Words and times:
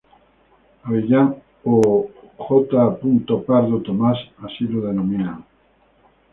Abellán 0.85 1.27
o 1.73 2.09
J. 2.37 2.97
Pardo 3.47 3.75
Tomás 3.87 4.17
así 4.45 4.63
lo 4.73 4.79
denominan. 4.87 5.37